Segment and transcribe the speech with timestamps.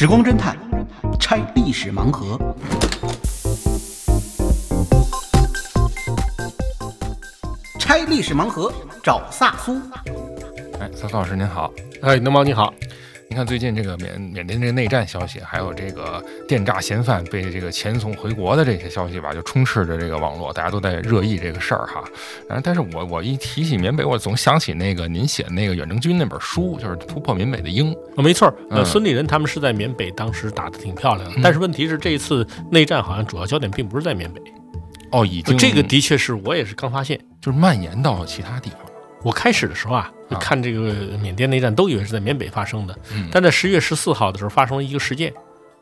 [0.00, 0.56] 时光侦探
[1.18, 2.38] 拆历史盲盒。
[7.80, 8.72] 拆历史盲盒，
[9.02, 9.76] 找萨苏。
[10.78, 12.72] 哎，萨苏老师您好，哎，农猫你好，
[13.38, 22.02] 看最近这个缅缅甸这个内战消息，还有这个电诈嫌犯被这个遣送回国的这些消息吧，就充斥着这个网络，大家都在热议这个事儿哈。
[22.48, 27.94] 然后，但是我我一提起缅北，我总想起那个您写的那个远征军那本书，就是突破缅北的鹰。
[28.16, 34.42] 哦，没错儿，呃，嗯孙立人他们是在缅北当时打的挺漂亮的，但是问题是这一次内战好像主要焦点并不是在缅北，
[35.12, 37.20] 哦，已经这个的确是我也是刚发现。
[37.40, 38.80] 就是蔓延到其他地方。
[39.22, 40.38] 我开始的时候啊，啊。
[40.38, 43.28] 看这个缅甸内战都以为是在缅北发生的，嗯。
[43.32, 45.32] 但在十月十四号的时候发生了一个事件，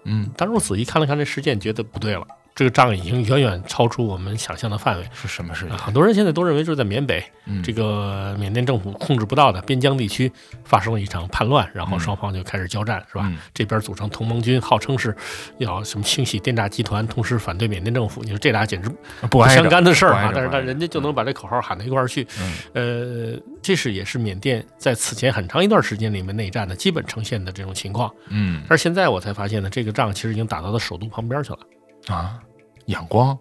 [0.05, 5.07] 嗯，当时我仔细看了看这事件，觉得不对了，这个仗已经远远超出我们想象的范围。
[5.13, 5.77] 是什么事情啊？
[5.77, 10.33] 很多人现在都认为就是在缅北，嗯这个缅甸政府控制不到的边疆地区
[10.65, 13.25] 发生了一场叛乱，然后嗯双方就开始交战，是吧？
[13.27, 15.15] 嗯这边组成同盟军，号称是
[15.59, 18.25] 要什么清洗电诈集团，同时反对缅甸政府。
[18.25, 18.91] 你说这俩简直
[19.31, 20.33] 不相干的事儿啊！
[20.35, 22.27] 但是但人家就能把这口号喊到一块儿去。
[22.41, 28.11] 嗯呃，这是也是缅甸在此前很长一段时间里面内战的基本呈现的这种情况。
[28.31, 31.59] 嗯而现在我才发现呢，这个仗其实已经打到了首都旁边去了。
[32.07, 32.39] 啊，
[32.87, 33.39] 仰光。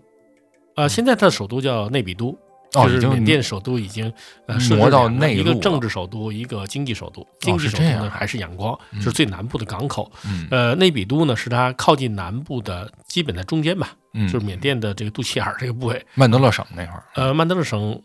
[0.76, 2.38] 呃，现在它的首都叫内比都，
[2.72, 4.12] 就是哦缅甸首都已经
[4.48, 7.26] 呃挪到内一个政治首都，一个经济首都。
[7.40, 10.12] 经济首都呢还是仰光，就是最南部的港口。
[10.26, 10.48] 嗯。
[10.52, 16.06] 呃，内比都呢是它靠近南部的，基本在中间吧，嗯，就是缅甸的这个肚脐眼儿这个部位。
[16.14, 17.04] 曼德勒省那会儿。
[17.14, 18.02] 呃，曼德勒省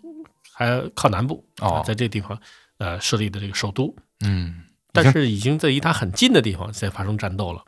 [0.55, 1.77] 还靠南部哦。
[1.77, 2.39] 啊在这地方
[2.79, 3.93] 呃设立的这个首都，
[4.25, 7.65] 嗯，但是已经在离它很近的地方在发生战斗了。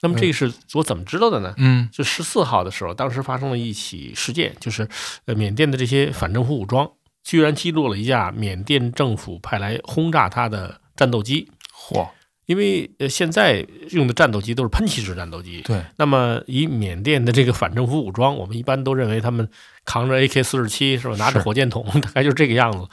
[0.00, 1.54] 那么这个是我怎么知道的呢？
[1.56, 1.88] 嗯。
[1.92, 4.88] 就十四号的时候，当时发生了一起事件，就是
[5.24, 6.90] 呃缅甸的这些反政府武装
[7.24, 11.48] 居然击落了一架缅甸政府派来轰炸它的战斗机。
[11.74, 12.08] 嚯，
[12.46, 19.48] 因为呃现在用的战斗机都是喷气式战斗机，对，那么以缅甸的这个反政府武装，我们一般都认为他们
[19.84, 22.86] 扛着 AK 四十七是吧，拿着火箭筒，大概就是这个样子，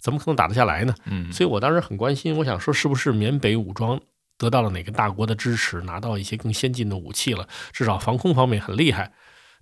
[0.00, 0.94] 怎么可能打得下来呢？
[1.04, 1.32] 嗯。
[1.32, 4.00] 所以我当时很关心，我想说是不是缅北武装
[4.38, 9.12] 得到了哪个大国的支持，拿到一些更先进的武器了，至少防空方面很厉害。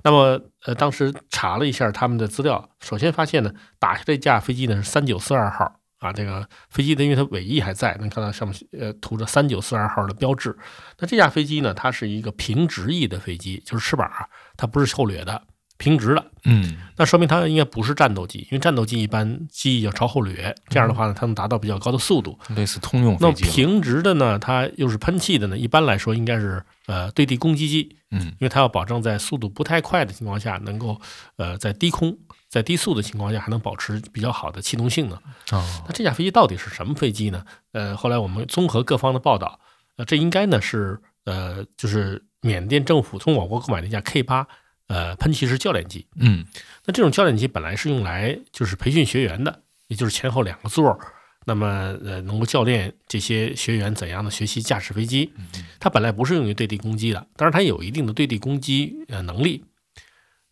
[0.03, 10.55] 那么，呃，当时查了一下他们的资料，首先发现呢，打下这架飞机呢是三九四二号啊，这个飞机的因为它尾翼还在，能看到上面呃涂着三九四二号的标志。
[10.99, 15.43] 那这架飞机呢，它是一个平直翼的飞机，就是翅膀啊，它不是后掠的，
[15.77, 16.31] 平直的。
[16.47, 22.39] 嗯那说明它应该不是战斗机，因为战斗机一般机翼要朝后掠，这样的话呢，它能达到比较高的速度。
[22.55, 31.01] 类似通用那平直的呢，它又是喷气的呢，一般来说应该是呃对地攻击机，嗯因为它要保证在速度不太快的情况下，能够
[31.37, 32.17] 呃在低空、
[32.49, 35.19] 在低速的情况下还能保持比较好的气动性能。
[35.51, 37.43] 哦那这架飞机到底是什么飞机呢？
[37.73, 39.59] 呃，后来我们综合各方的报道，
[39.97, 44.47] 呃，这应该呢是呃就是缅甸政府从我国购买的一架 K 八
[44.89, 46.07] 呃喷气式教练机。
[46.17, 46.45] 嗯
[46.85, 50.99] 那这种教练机本来是用来就是培训学员的，也就是前后两个座儿，
[51.47, 55.33] 那么呃能够教练这些学员怎样的学习驾驶飞机。
[55.81, 59.65] 它本来不是用于对地攻击的，当然它有一定的对地攻击呃能力。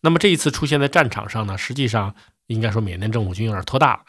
[0.01, 2.13] 那么这一次出现在战场上呢，实际上
[2.47, 4.03] 应该说缅甸政府军有点拖大了，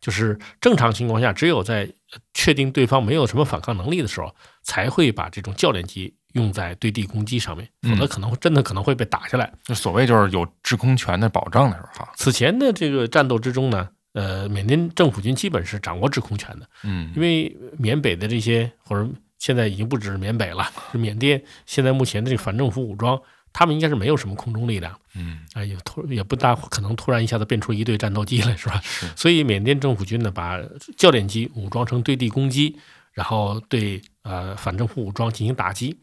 [0.00, 9.52] 就是正常情况下，只有在呃确定对方没有什么反抗能力的时候，才会把这种教练机用在对地攻击上面，否则可能真的可能会被打下来。
[9.64, 19.08] 就所谓就是有制空权的保障的时候哈，此前的这个战斗之中呢，呃，缅甸政府军基本是掌握制空权的，嗯因为缅北的这些或者
[19.38, 23.20] 现在已经不只是缅北了，是缅甸现在目前的这个反政府武装，
[23.52, 28.80] 他们应该是没有什么空中力量嗯啊，也突也不大可能突然一下子变出一队战斗机来，是吧？
[28.82, 30.60] 是所以缅甸政府军呢，把
[30.96, 32.78] 教练机武装成对地攻击，
[33.12, 35.98] 然后对呃反政府武装进行打击，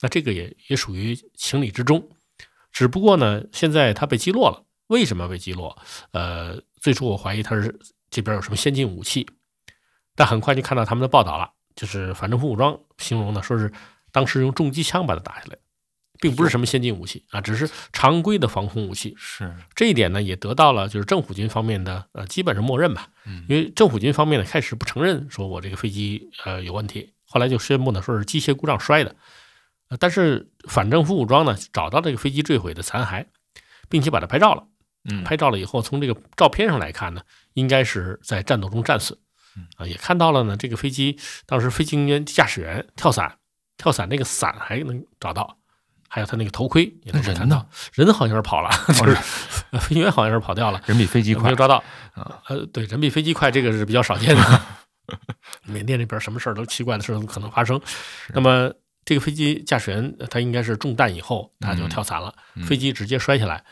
[0.00, 2.08] 那这个也也属于情理之中。
[2.72, 5.78] 只不过呢，现在它被击落了，为什么被击落？
[6.12, 7.78] 呃，最初我怀疑它是
[8.10, 9.26] 这边有什么先进武器，
[10.14, 13.72] 但很快就看到他们的报道了，就是反政府武装形容呢，说是
[14.12, 15.56] 当时用重机枪把它打下来，
[16.20, 19.14] 并不是什么先进武器啊，只是常规的防空武器。
[19.18, 29.16] 是这一点呢，也得到了就是政府军方面的呃基本是默认吧，嗯因为政府军方面呢开始不承认说我这个飞机呃有问题，后来就宣布呢说是机械故障摔的，呃
[29.98, 33.26] 但是反政府武装呢找到这个飞机坠毁的残骸，
[33.88, 34.64] 并且把它拍照了，
[35.08, 37.22] 嗯拍照了以后，从这个照片上来看呢，
[37.54, 39.18] 应该是在战斗中战损
[39.56, 43.38] 嗯，啊也看到了呢这个飞机当时飞行员驾驶员跳伞，
[43.76, 45.58] 跳伞那个伞还能找到。
[46.08, 49.16] 还有他那个头盔也能那人呢看到，人好像是跑了，就是
[49.72, 51.82] 呃 飞行员好像是跑掉了，人比飞机快没有抓到
[52.14, 52.40] 啊。
[52.46, 54.62] 呃，对，人比飞机快，这个是比较少见的。
[55.66, 57.78] 缅甸这边什么事儿都奇怪的事儿都可能发生。
[58.32, 58.72] 那么
[59.06, 62.34] 这个飞机驾驶员他应该是中弹以后他就跳伞了，
[62.66, 63.64] 飞机直接摔下来。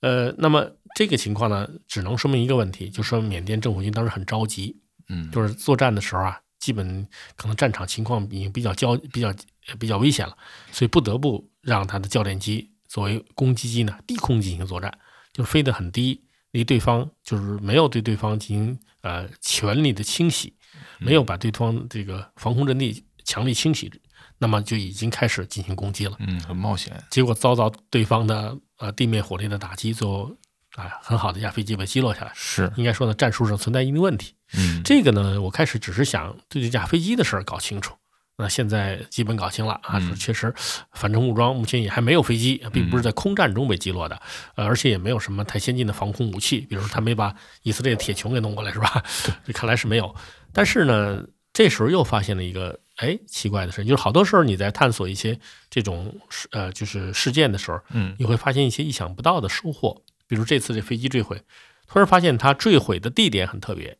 [0.00, 7.06] 呃，那么这个情况呢，只能说明一个问题，就说缅甸政府军当时很着急，嗯，就是作战的时候啊，基本
[7.36, 9.32] 可能战场情况已经比较焦、比较
[9.78, 10.36] 比较危险了，
[10.72, 14.92] 所以不得不让他的教练机作为攻击机呢低空进行作战，
[15.32, 20.56] 就飞得很低，离对方就是没有对对方进行呃全力的清洗，
[20.98, 23.92] 没有把对方这个防空阵地强力清洗，
[24.42, 26.16] 那么就已经开始进行攻击了。
[26.18, 26.92] 嗯，很冒险。
[27.10, 30.34] 结果遭到对方的呃地面火力的打击，最后
[30.74, 32.32] 啊很好的一架飞机被击落下来。
[32.34, 34.34] 是，应该说呢，战术上存在一定问题。
[34.54, 37.94] 嗯，这个呢，我开始只是想对这架飞机的事儿搞清楚。
[38.38, 40.50] 那现在基本搞清了啊，说确实
[40.92, 44.18] 反正武装目前也还没有飞机，并不是在空战中被击落的，
[44.54, 47.34] 呃，而且也没有什么太先进的防空武器，比如说他没把
[47.64, 49.04] 以色列铁穹给弄过来，是吧？
[49.44, 50.14] 这看来是没有。
[50.54, 51.22] 但是呢，
[51.52, 55.38] 这时候又发现了一个哎奇怪的事，就是好多时候你在探索一些
[55.68, 60.02] 这种事呃就是事件的时候，嗯，你会发现一些意想不到的收获。
[60.26, 61.42] 比如这次这飞机坠毁，
[61.88, 63.98] 突然发现它坠毁的地点很特别，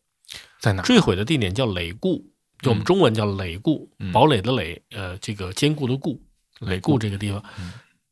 [0.61, 0.83] 在哪？
[0.83, 2.31] 坠毁的地点叫垒固。
[2.61, 6.21] 就我们中文叫垒固，堡垒的垒，呃，这个坚固的固，
[6.59, 7.43] 垒固这个地方。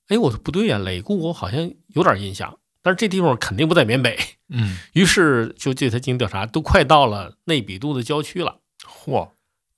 [0.06, 4.18] 哎，我说不对呀，垒固我好像有点印象，但是这地方肯定不在缅北。
[4.48, 8.60] 嗯，于是就对他进行调查，都快到了内比都的郊区了。
[8.82, 9.28] 嚯，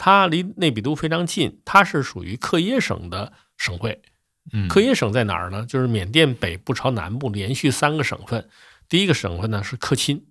[0.02, 4.00] 它离内比都非常近，它是属于克耶省的省会。
[4.50, 5.66] 嗯，克耶省在哪儿呢？
[5.66, 8.48] 就是缅甸北部朝南部连续三个省份，
[8.88, 10.24] 第一个省份呢是克钦，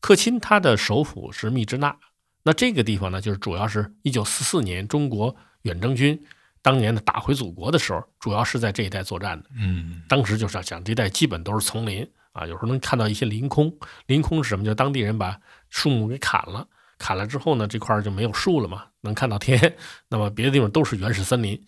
[0.00, 1.96] 克钦它的首府是密支那。
[2.42, 6.20] 那这个地方呢，就是主要是一九四四年中国远征军
[6.60, 9.48] 当年的打回祖国的时候，主要是在这一带作战的。
[9.56, 13.72] 嗯，当时就是讲这一带基本都是丛林啊，有时候能看到一些林空。
[14.06, 14.64] 林空是什么？
[14.64, 15.40] 就当地人把
[15.70, 16.66] 树木给砍了，
[17.04, 19.76] 砍了之后呢，这块就没有树了嘛，能看到天。
[20.08, 21.60] 那么别的地方都是原始森林，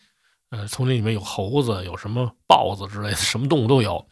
[0.49, 4.06] 呃，丛林里面有猴子，有什么豹子之类的，什么动物都有。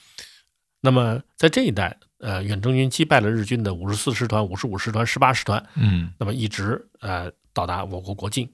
[0.83, 1.99] 那么在这一带。
[2.19, 8.51] 呃，远征军击败了日军的五十四师团、五十五师团、十八师团，嗯，那么一直呃到达我国国境。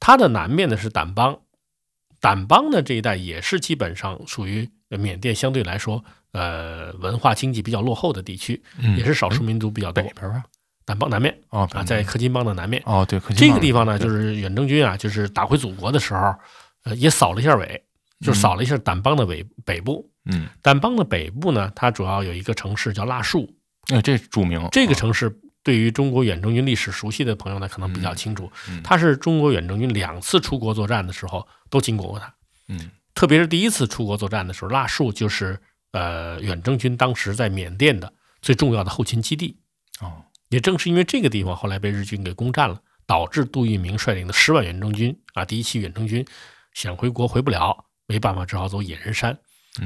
[0.00, 1.38] 它的南面呢是掸邦，
[2.18, 6.02] 掸邦的这一带也是基本上属于缅甸相对来说
[6.32, 8.62] 呃文化经济比较落后的地区，
[8.96, 10.02] 也是少数民族比较多。
[10.02, 10.42] 北边啊，
[10.86, 16.34] 掸邦南面哦啊，在克钦邦的南面哦，对，这个地方呢，就是远征军啊，就是打回祖国的时候，
[16.84, 17.84] 呃，也扫了一下尾，
[18.20, 20.10] 就扫了一下掸邦的尾北部。
[20.24, 23.48] 嗯，掸邦的北部呢，它主要有一个城市叫腊戍，
[23.92, 24.68] 哎，这著名。
[24.70, 28.50] 这个城市对于中国远征军历史熟悉的朋友呢，可能比较清楚。
[28.68, 32.32] 嗯，它是中国远征军两次出国作战的时候都经过过它。
[32.68, 35.58] 嗯，特别是第一次出国作战的时候，腊戍就是
[35.90, 39.56] 呃远征军当时在缅甸的最重要的后勤基地。
[40.00, 46.22] 哦，也正是因为这个地方后来被日军给攻占了，导致杜聿明率领的十万远征军啊，第一期远征军
[46.74, 49.36] 想回国回不了，没办法，只好走野人山。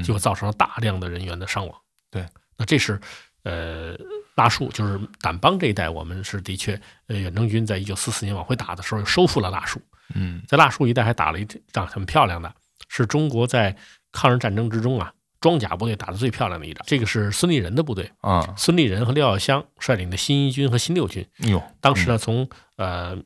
[0.03, 1.73] 结果造成了大量的人员的伤亡。
[2.11, 2.25] 对，
[2.57, 2.99] 那这是
[3.43, 3.95] 呃
[4.35, 6.77] 腊树，就是掸邦这一带，我们是的确，
[7.07, 9.79] 呃远征军在一九四四年往回打的时候，收复了腊戍。
[10.13, 12.53] 嗯，在腊戍一带还打了一仗很漂亮的，
[12.89, 13.73] 是中国在
[14.11, 16.83] 抗日战争之中啊装甲部队打得最漂亮的一仗。
[16.87, 21.25] 这个是孙立人的部队啊，孙立人和廖耀湘率领的新一军和新六军。
[21.39, 23.17] 哟，当时呢，从呃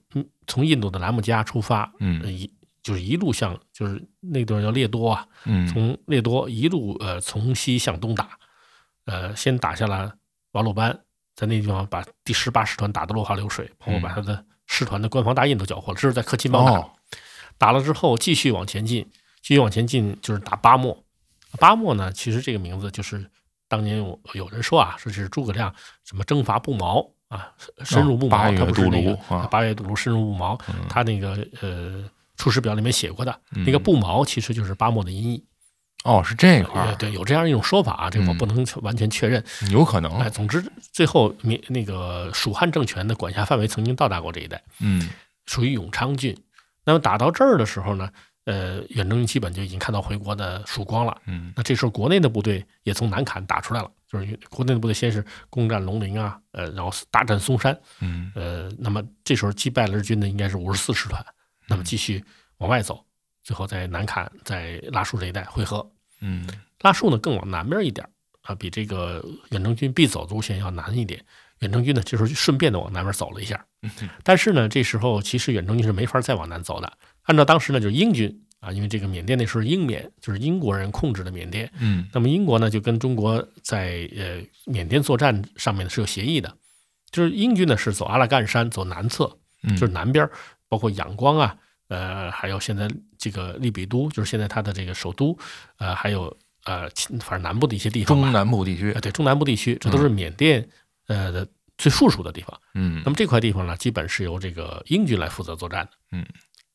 [0.47, 2.51] 从印度的兰姆加出发，嗯，一。
[2.83, 8.29] 就是一路向，就是那段叫列多啊，嗯，从列多一路呃从西向东打，
[9.05, 10.11] 呃，先打下了
[10.53, 10.99] 瓦鲁班，
[11.35, 15.99] 在那地方把第十八师团打得落花流水，包括把他的师团的官方大印都缴获了。
[15.99, 16.89] 这是在克钦邦打，
[17.59, 19.07] 打了之后继续往前进，
[19.43, 21.03] 继续往前进就是打巴莫。
[21.57, 23.29] 巴莫呢，其实这个名字就是
[23.67, 27.51] 当年有有人说啊，说是诸葛亮什么征伐不毛啊，
[27.83, 29.15] 深入不毛，他不是那个
[29.47, 30.57] 八月渡泸，深入不毛，
[30.89, 32.03] 他那个呃。
[32.37, 35.45] 出师表里面写过的那个不毛，其实就是巴莫的音译。
[36.03, 40.11] 哦，是这块对，有这样一种说法啊，这个我不能完全确认，有可能。
[40.17, 45.07] 哎，总之最后明那个蜀汉政权的管辖范围曾经到达过这一带，嗯，
[45.45, 46.35] 属于永昌郡。
[46.83, 48.09] 那么打到这儿的时候呢，
[48.45, 51.21] 呃，远征军基本就已经看到回国的曙光了。
[51.25, 61.23] 嗯，那这时候国内的部队也从南坎打出来了，就是国内的部队先是攻占龙陵啊，呃，然后大战松山，嗯，呃，那么这时候击败了日军的应该是五十四师团。
[61.67, 62.23] 那么继续
[62.57, 63.05] 往外走，
[63.43, 65.87] 最后在南坎、在拉树这一带汇合。
[66.19, 66.47] 嗯，
[66.81, 68.07] 拉树呢更往南边一点
[68.41, 71.23] 啊，比这个远征军必走路线要难一点。
[71.59, 73.63] 远征军呢这时候就顺便的往南边走了一下，
[74.23, 76.91] 但是呢这时候其实远征军是没法再往南走的。
[77.23, 86.55] 按照当时呢就是英军啊，因为这个缅甸那时候英缅就是英国人控制的缅甸，嗯，那么英国呢就跟中国在呃缅甸作战上面是有协议的，
[87.11, 89.37] 就是英军呢是走阿拉干山走南侧，
[89.69, 90.29] 就是南边。
[90.69, 91.57] 包括仰光啊，
[91.89, 95.37] 呃，还有现在这个利比都，就是现在它的这个首都，
[95.79, 100.65] 呃，还有呃，反正南部的一些地方，中南部地区，对中南部地区，这都是缅甸
[101.07, 101.45] 呃的
[101.77, 102.57] 最富庶的地方。
[102.73, 105.91] 嗯，那么这块地方呢，基本是由这个英军来负责作战的。
[106.13, 106.25] 嗯，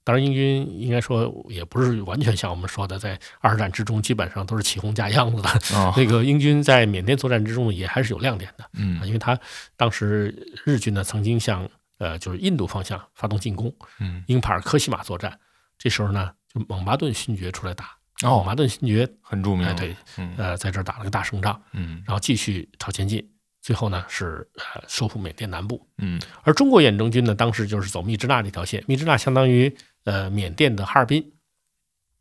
[0.06, 5.50] 当然，英军应该说也不是完全像我们说的，在二战之中基本上都是起哄架秧子的。
[5.76, 8.64] 哦， 那个英军在缅甸作战之中也还是有亮点的。
[8.74, 9.00] 嗯。
[9.00, 9.36] 啊，因为他
[9.76, 10.32] 当时
[10.64, 15.36] 日军呢曾经向呃就是印度方向发动进攻，嗯，英帕尔科西马作战，
[15.76, 20.32] 这时候呢就蒙巴顿勋爵出来打，蒙哦，巴顿勋爵很著名，哎对，嗯。
[20.36, 22.00] 呃在这儿打了个大胜仗，嗯。
[22.06, 23.28] 然后继续朝前进，
[23.60, 26.22] 最后呢是呃收复缅甸南部，嗯。
[26.44, 31.32] 而中国远征军呢当时就是走密支那这条线，密支那相当于呃缅甸的哈尔滨，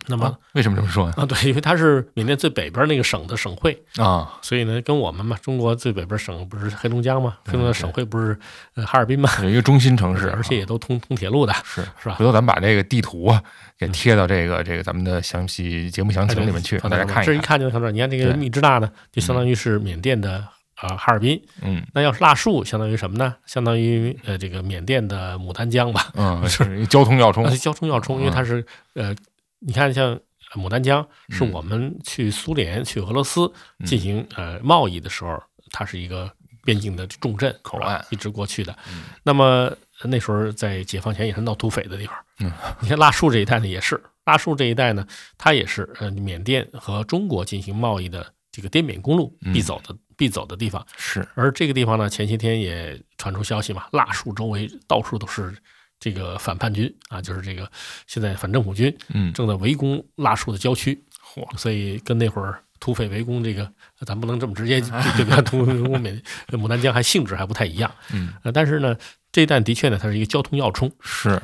[0.07, 0.37] 那么啊。
[0.53, 1.13] 为什么这么说呢？
[1.17, 7.37] 啊对，因为它是缅甸最北边那个省的省会，啊，所以呢，跟我们嘛，中国最北边省不是黑龙江吗？
[7.45, 8.37] 黑龙江对省会不是
[8.75, 9.29] 呃哈尔滨吗？
[9.43, 12.25] 有一个中心城市，而且也都通通铁路的，是是吧回？
[12.25, 13.41] 头咱们把这个地图啊
[13.77, 17.59] 给贴到这个这个咱们的详细节目详情里面去，让大家看这一一看。
[17.59, 20.43] 就能看到，你看这个密支那呢，就相当于是缅甸的
[20.75, 21.41] 啊、呃哈尔滨。
[21.61, 23.35] 嗯那要是腊戍，相当于什么呢？
[23.45, 29.15] 相当于呃这个缅甸的牡丹江吧，嗯，是一交通要冲呃，交通要冲，因为它是呃，
[29.59, 30.19] 你看像
[30.53, 33.51] 牡丹江是嗯我们去苏联、去俄罗斯
[33.85, 35.41] 进行呃贸易的时候，
[35.71, 36.31] 它是一个
[36.63, 39.03] 边境的重镇口岸一直过去的嗯。
[39.23, 39.71] 那么
[40.03, 42.15] 那时候在解放前也是闹土匪的地方。
[42.39, 42.51] 嗯，
[42.81, 45.05] 你看腊戍这一带呢也是，腊戍这一带呢，
[45.37, 50.85] 它也是呃缅甸和中国进行贸易的这个滇缅公路嗯必走的必走的地方。
[50.97, 55.55] 是而这个地方呢，前些天也传出消息嘛，腊树周围到处都是
[55.99, 57.69] 这个反叛军啊，就是这个
[58.07, 61.03] 现在反政府军嗯正在围攻腊树的郊区，
[61.33, 63.71] 嚯所以跟那会儿土匪围攻这个，
[64.05, 67.89] 咱不能这么直接对比，土匪围攻缅牡丹江还性质还不太一样。
[68.13, 68.95] 嗯呃，但是呢，
[69.31, 70.91] 这一带的确呢，它是一个交通要冲。
[70.99, 71.41] 是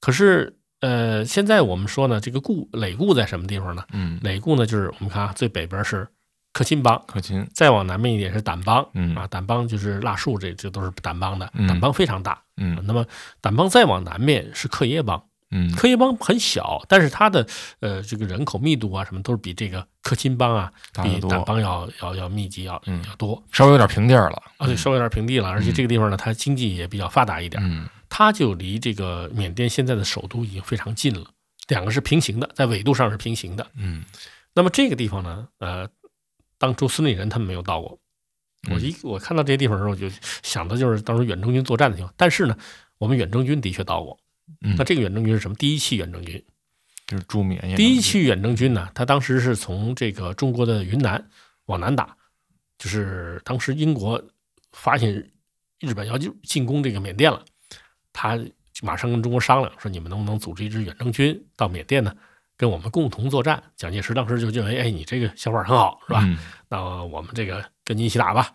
[0.00, 3.84] 可是呃，现在我们说呢，这个固垒固在什么地方呢？
[3.92, 6.08] 嗯垒固呢，就是我们看啊，最北边是
[6.52, 9.14] 克钦邦，克钦再往南面一点是掸邦，嗯。
[9.16, 11.66] 啊，掸邦就是腊戍，这这都是掸邦的，嗯。
[11.66, 12.40] 掸邦非常大。
[12.56, 12.78] 嗯。
[12.86, 13.04] 那么
[13.40, 15.74] 掸邦再往南面是克耶邦，嗯。
[15.74, 17.46] 克耶邦很小，但是它的
[17.80, 20.70] 呃这个人口密度啊什么都是比这个克钦邦啊，
[21.02, 23.02] 比掸邦要要要密集要嗯。
[23.08, 24.42] 要多，稍微有点平地儿了。
[24.58, 27.88] 啊，对稍微有点平地了，而且这个地方呢，它经济也比较发达一点，嗯。
[28.10, 31.26] 它就离这个缅甸现在的首都已经非常近了，
[31.68, 33.66] 两个是平行的，在纬度上是平行的。
[33.74, 34.04] 嗯。
[34.54, 35.88] 那么这个地方呢，呃，
[36.62, 37.98] 当初孙立人他们没有到过。
[38.70, 40.08] 我一我看到这些地方的时候，我就
[40.44, 42.14] 想的就是当时远征军作战的情况。
[42.16, 42.56] 但是呢，
[42.98, 44.16] 我们远征军的确到过。
[44.60, 45.56] 嗯那这个远征军是什么？
[45.56, 46.40] 第一期远征军。
[47.08, 51.28] 就是驻缅第一期远征军呢，他当时是从这个中国的云南
[51.66, 52.16] 往南打，
[52.78, 54.22] 就是当时英国
[54.70, 55.12] 发现
[55.80, 57.44] 日本要进进攻这个缅甸了，
[58.12, 58.38] 他
[58.82, 62.14] 马上跟中国商量说，你们能不能组织一支远征军到缅甸呢，
[62.56, 63.62] 跟我们共同作战？
[63.76, 66.22] 蒋介石当时就认为，哎，你这个想法很好，是吧？
[66.24, 68.52] 嗯那我们这个跟你一起打吧。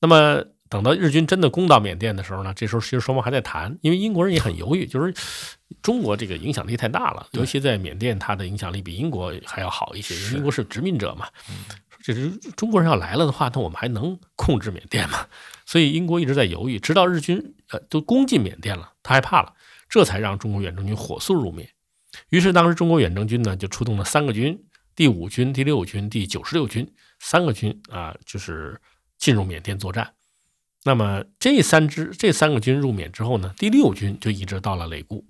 [0.00, 5.14] 那么等到日军真的攻到缅甸的时候呢，这时候其实双方还在谈，因为英国人也很犹豫，就是
[5.82, 11.28] 中国这个影响力太大了，尤其在缅甸，它的影响力比英国还要好一些，因为英国是殖民者嘛。
[12.02, 15.26] 就是中国人要来了的话，那我们还能控制缅甸吗？
[15.64, 19.54] 所以英国一直在犹豫，直到日军呃都攻进缅甸了，他害怕了，
[19.88, 21.66] 这才让中国远征军火速入缅。
[22.34, 24.60] 于是当时中国远征军呢就出动了三个军，
[24.96, 28.76] 第五军、第六军、第九十六军三个军啊，就是
[29.18, 30.12] 进入缅甸作战。
[30.82, 35.24] 那么这三支这三个军入缅之后呢，第六军就一直到了累固，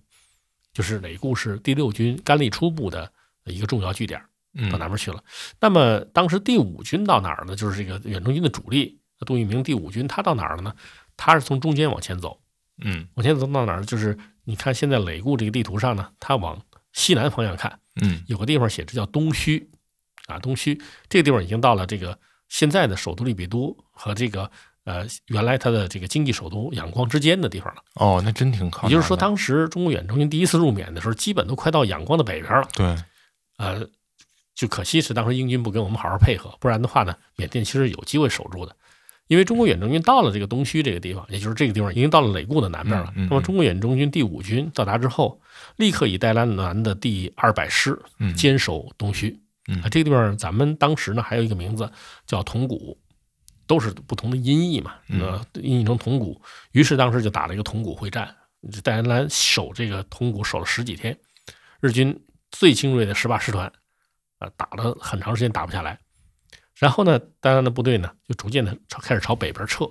[0.73, 3.13] 就是累固是第六军甘立初部的
[3.45, 4.19] 一个重要据点。
[4.55, 5.23] 嗯到哪边去了？
[5.61, 7.55] 那么当时第五军到哪儿呢？
[7.55, 10.75] 就是这个远征军的主力杜聿明第五军，他到哪儿了呢？
[11.19, 12.41] 他是从中间往前走，
[12.79, 13.85] 嗯往前走到哪儿？
[13.85, 16.59] 就是你看现在累固这个地图上呢，他往
[16.95, 19.69] 西南方向看，嗯有个地方写着叫东虚，
[20.27, 24.51] 啊，东虚这个地方已经到了这个现在的首都利比都和这个
[24.85, 27.83] 呃原来它的这个经济首都仰光之间的地方了。
[27.95, 28.89] 哦，那真挺靠。
[28.89, 32.69] 也就是说，当时中国远征军第一次入缅的时候，基本都快到仰光的北边了。
[32.73, 32.97] 对
[33.57, 33.87] 呃，
[34.55, 38.75] 就可惜是当时英军不跟我们好好配合，不然的话呢，缅甸其实有机会守住的。
[39.27, 43.11] 因为中国远征军到了这个东虚这个地方，也就是这个地方已经到了累固的南边了。
[43.17, 45.41] 那么中国远征军第五军到达之后，
[45.77, 49.41] 立刻以戴兰南的第二百师嗯坚守东虚。
[49.67, 51.91] 嗯啊，这个地方咱们当时呢还有一个名字
[52.27, 53.01] 叫铜鼓，
[53.67, 56.41] 都是不同的音译嘛，嗯呃，音译成铜鼓。
[56.73, 58.37] 于是当时就打了一个铜鼓会战，
[58.83, 61.19] 戴安澜守这个铜鼓守了十几天，
[61.81, 63.73] 日军最精锐的十八师团，
[64.39, 65.99] 啊，打了很长时间打不下来。
[66.75, 69.89] 然后呢，戴安澜的部队呢就逐渐的开始朝北边撤，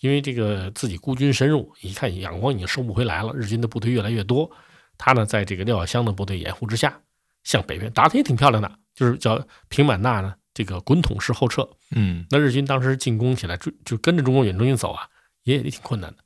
[0.00, 4.50] 因为这个自己孤军深入，一看眼光已经收不回来了，日军的部队越来越多，
[4.98, 7.00] 他呢在这个廖耀湘的部队掩护之下，
[7.44, 11.66] 向北边打的也挺漂亮的，就是叫平满纳呢这个滚筒式后撤。
[11.92, 15.08] 嗯那日军当时进攻起来，就就跟着中国远征军走啊，
[15.44, 16.18] 也也挺困难的。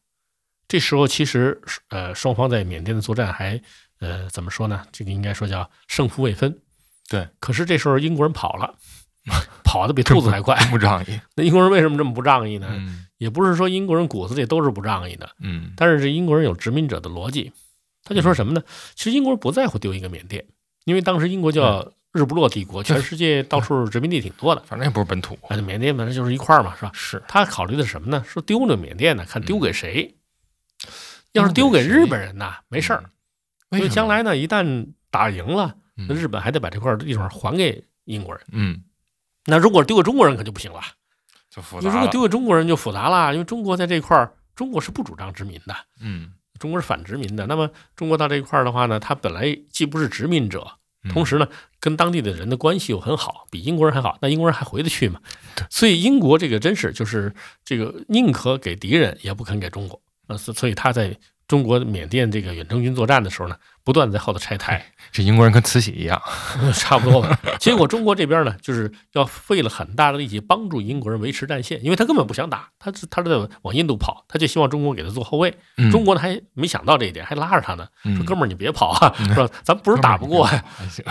[0.66, 1.60] 这时候其实
[1.90, 3.60] 呃双方在缅甸的作战还
[4.00, 4.84] 呃怎么说呢？
[4.90, 6.58] 这个应该说叫胜负未分。
[7.10, 8.74] 对，可是这时候英国人跑了，
[9.62, 10.56] 跑得比兔子还快。
[10.70, 11.20] 不仗义。
[11.36, 12.68] 那英国人为什么这么不仗义呢？
[12.72, 17.52] 嗯也不是说英国人骨子里都是不仗义的，嗯但是这英国人有殖民者的逻辑，
[18.04, 18.62] 他就说什么呢？
[18.94, 20.44] 其实英国人不在乎丢一个缅甸，
[20.84, 25.38] 因为当时英国叫日不落帝国， 全世界到处殖民地挺多的，反正也不是本土。
[25.48, 26.90] 哎，缅甸本身就是一块儿嘛，是吧？
[26.94, 28.24] 是，他考虑的是什么呢？
[28.26, 30.14] 说丢了缅甸呢，看丢给谁。
[31.32, 33.04] 要是丢给日本人呢，没事儿，
[33.70, 38.44] 因为为将来呢，一旦打赢了，嗯那日本还得把这块地方还给英国人。
[38.52, 38.82] 嗯
[39.46, 40.80] 那如果丢给中国人可就不行了，
[41.50, 41.94] 就复杂了。
[41.94, 47.44] 如果丢给中国人就复杂了，因为中国在这块儿，中国是不主张殖民的，嗯，中国是反殖民的。
[47.48, 50.64] 那么中国到这一块儿的话呢，它本来既不是殖民者，
[51.02, 51.48] 嗯同时呢，
[51.80, 54.16] 跟当地的人的关系又很好，比英国人还好。
[54.22, 55.20] 那英国人还回得去吗？
[55.68, 60.00] 所以英国这个真是就是这个宁可给敌人，也不肯给中国。
[60.28, 61.18] 呃，所所以他在
[61.52, 63.54] 中国缅甸这个远征军作战的时候呢，
[63.84, 66.18] 不断在后头拆台，这英国人跟慈禧一样。
[66.72, 67.38] 差不多吧。
[67.60, 75.54] 结果中国这边呢，就是要费了很大的力气帮助英国人维持战线，因为他根本不想打，他是他是在往印度跑，他就希望中国给他做后卫。
[75.76, 80.64] 嗯中国呢还没想到这一点，还拉着他呢，说嗯哥们儿你别跑啊， 说咱不是打不过呀。
[80.74, 81.04] 还 行。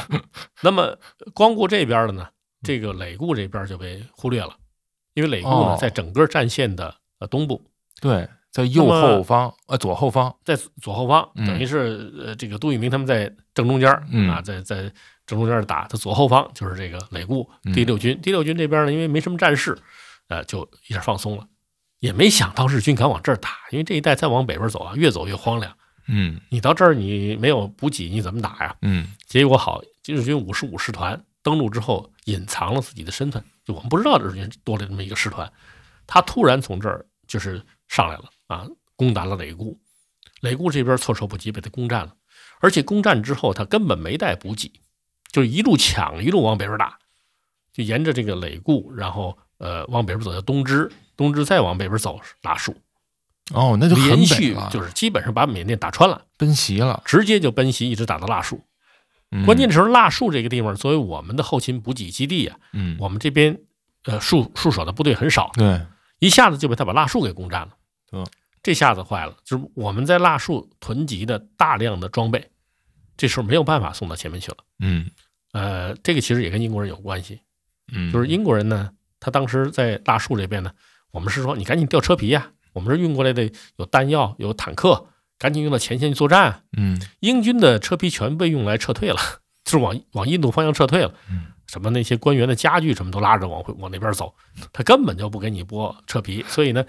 [0.61, 0.97] 那么
[1.35, 2.27] 光顾这边的呢，
[2.63, 4.55] 这个累固这边就被忽略了，
[5.13, 7.61] 因为累固呢哦在整个战线的呃东部，
[8.01, 10.35] 对，在右后方，呃，左后方。
[10.43, 11.47] 在左后方，嗯。
[11.47, 14.29] 等于是呃这个杜聿明他们在正中间儿嗯。
[14.29, 14.81] 啊，在在
[15.25, 17.73] 正中间儿打，他左后方就是这个累固嗯。
[17.73, 19.77] 第六军，第六军这边呢因为没什么战事，
[20.27, 21.47] 呃就一下放松了，
[21.99, 25.73] 也没想到日军敢往这儿打，因为这一带再往北边走啊，越走越荒凉，
[26.07, 26.41] 嗯。
[26.49, 28.75] 你到这儿你没有补给，你怎么打呀？
[28.81, 29.07] 嗯。
[29.25, 35.49] 结果好，日军五十五师团登陆之后，隐藏了自己的身份，就我们不知道日军多了这么一个师团，
[36.05, 39.79] 他突然从这儿就是上来了啊，攻打了累固，
[40.41, 42.13] 累固这边措手不及，被他攻占了，
[42.59, 44.71] 而且攻占之后，他根本没带补给，
[45.31, 46.99] 就一路抢，一路往北边打，
[47.71, 52.75] 就沿着这个累固，然后呃往北边走叫东支，东支再往北边走是腊戍，
[53.53, 57.01] 哦，那就连续，就是基本上把缅甸打穿了，奔袭了。
[57.05, 58.59] 直接就奔袭，一直打到腊戍。
[59.33, 63.57] 嗯关键时候，腊戍这个地方作为我们的后勤补给基地啊，嗯，我们这边
[64.03, 65.85] 呃戍戍守的部队很少，对，
[66.19, 67.69] 一下子就被他把腊戍给攻占了。
[68.61, 72.49] 对，这下子坏了，就是我们在腊戍囤积的大量的装备，
[73.17, 74.57] 这时候没有办法送到前面去了。
[74.79, 75.09] 嗯
[75.53, 77.41] 呃，这个其实也跟英国人有关系，
[77.91, 80.71] 嗯，就是英国人呢，他当时在腊戍这边呢，
[81.11, 86.61] 我们是说你赶紧调车皮呀、我们这运过来的有弹药有坦克，赶紧用到前线去作战啊。
[86.77, 89.17] 嗯英军的车皮全被用来撤退了，
[89.65, 91.13] 就是往往印度方向撤退了。
[91.29, 94.35] 嗯什么那些官员的家具什么都拉着往回往那边走，
[94.73, 96.43] 他根本就不给你拨车皮。
[96.49, 96.85] 所以呢，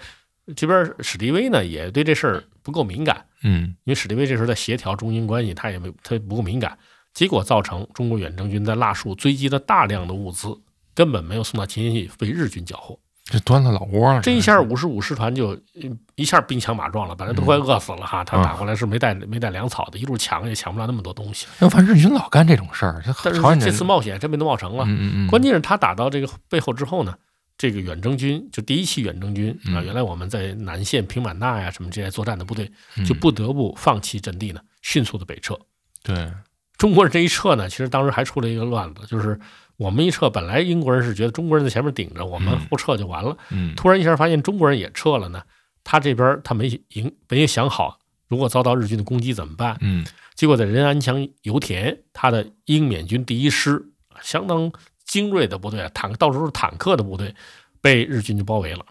[0.55, 6.77] 这边史迪威呢也对这事儿不够敏感，嗯因为史迪威这时候在协调中英关系，他也没他不够敏感，
[7.13, 10.55] 结果造成中国远征军在腊戍追击了大量的物资，
[10.93, 12.99] 根本没有送到前线去，被日军缴获。
[13.25, 14.19] 这端了老窝了。
[14.21, 21.47] 这一下五十五师团就呃一下兵强马壮了，本来都快饿死了哈，他打过来是没带没带粮草的，一路抢也抢不了那么多东西。
[21.59, 24.83] 要反正日军老干这种事儿，这但是这次冒险真没能冒成啊！
[24.85, 27.15] 嗯嗯嗯，关键是他打到这个背后之后呢，
[27.57, 29.85] 这个远征军就第一期远征军啊，嗯。
[29.85, 33.05] 原来我们在南线平满纳呀什么这些作战的部队，嗯。
[33.05, 35.57] 就不得不放弃阵地呢，迅速的北撤。
[36.01, 36.31] 对，
[36.77, 39.39] 中国人这一撤呢，其实当时还出了一个乱子，就是
[39.77, 43.73] 我们一撤，本来英国人是觉得中国人在前面顶着，我们后撤就完了，嗯。
[43.75, 45.43] 突然一下发现中国人也撤了呢，
[45.83, 49.77] 他这边他没赢，没想好如果遭到日军的攻击怎么办？
[49.81, 50.05] 嗯。
[50.35, 54.71] 结果在仁安强油田，他的英缅军第一师相当
[55.13, 57.35] 精锐的部队啊，坦到处是坦克的部队，
[57.81, 58.83] 被日军就包围了，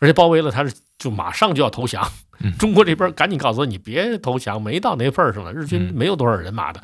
[0.00, 2.02] 而且包围了，他是就马上就要投降。
[2.40, 6.82] 嗯中国这边赶紧告诉他，你别投降，没到那份儿上了，日军嗯没有多少人马的，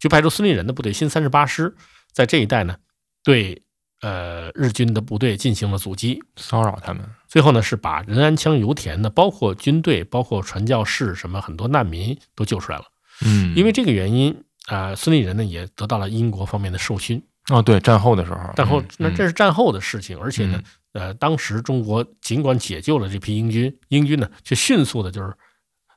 [0.00, 1.72] 就派出孙立人的部队新三十八师，
[2.12, 2.74] 在这一带呢，
[3.22, 3.62] 对
[4.00, 7.04] 呃日军的部队进行了阻击，骚扰他们。
[7.28, 12.84] 最后呢，是把仁安羌油田的，包括军队、包括传教士什么很多难民都救出来了。
[13.24, 14.32] 嗯，因为这个原因
[14.66, 17.22] 啊、呃孙立人呢也得到了英国方面的授勋。
[17.50, 25.32] 哦对，战后的时候，战后嗯那这是战后的事情，而且呢，呃，当时中国尽管解救了这批英军，英军呢却迅速的就是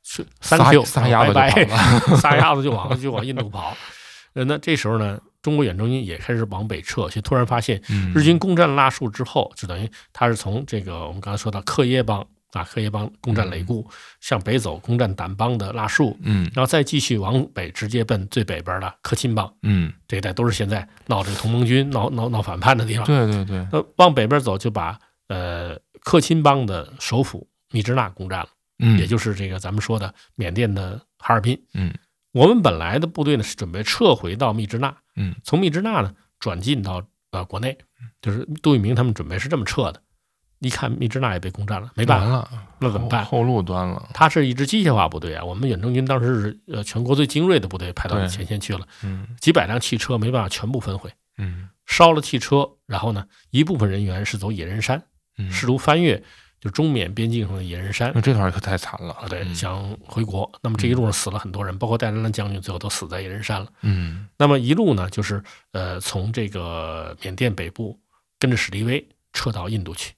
[0.03, 3.77] 是撒撒丫子就拜拜跑了撒丫子就往就往印度跑。
[4.34, 8.12] 呃，那这时候呢，中国远征军也开始往北撤，却突然发现嗯。
[8.13, 12.25] 日军攻占拉树之后，就等于他是从这个我们刚才说到克耶邦
[12.56, 13.86] 啊，克耶邦攻占雷固，
[14.22, 23.06] 向北走攻占掸邦的腊戍，嗯然后再继续往北，直接奔最北边的克钦邦嗯，这一带，都是现在闹这个同盟军、闹闹闹反叛的地方。
[23.06, 28.48] 对对对，那往北边走，就把呃克钦邦的首府密支那攻占了，
[28.80, 31.62] 嗯，也就是这个咱们说的缅甸的哈尔滨。
[31.74, 31.94] 嗯
[32.32, 37.78] 我们本来的部队呢是准备撤回到密支那，嗯从密支那呢转进到呃国内，
[38.22, 40.02] 就是杜聿明他们准备是这么撤的。
[40.60, 43.24] 一看密支那也被攻占了，没办了，那怎么办？
[43.26, 55.04] 后路端了，它是一支机械化部队啊，我们远征军当时是呃全国最精锐的部队派到前线去了，嗯几百辆汽车没办法全部焚毁，嗯烧了汽车，然后呢一部分人员是走野人山，
[55.38, 56.24] 嗯，试图翻越
[56.60, 60.50] 就中缅边境上的野人山那这段可太惨了啊，对，嗯想回国。
[60.63, 63.68] 那么这一路上死了很多人，包括戴安澜将军，最后都死在野人山了。
[63.82, 68.00] 嗯那么一路呢，就是呃从这个缅甸北部
[68.39, 70.13] 跟着史迪威撤到印度去。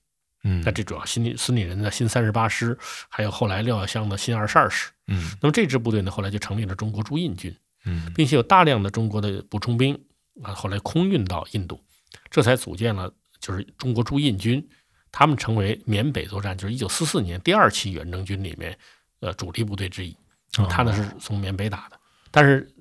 [0.49, 2.77] 嗯，那这主要新里孙里人的新三十八师，
[3.09, 4.89] 还有后来廖耀湘的新二十二师。
[5.07, 9.93] 嗯那么这支部队呢，后来就成立了中国驻印军，嗯并且有大量的中国的补充兵
[10.41, 11.83] 啊，后来空运到印度，
[12.29, 14.65] 这才组建了就是中国驻印军。
[15.11, 18.77] 他们成为缅北作战，就是一九四四年第二期远征军里面
[19.19, 20.15] 呃主力部队之一。
[20.57, 21.99] 哦他呢是从缅北打的，
[22.31, 22.73] 但是